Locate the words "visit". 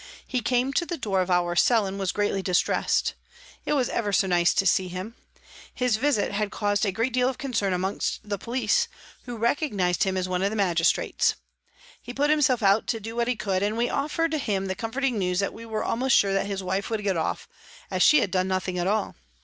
5.97-6.31